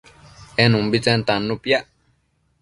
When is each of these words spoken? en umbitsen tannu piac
en 0.63 0.71
umbitsen 0.79 1.21
tannu 1.27 1.55
piac 1.63 1.85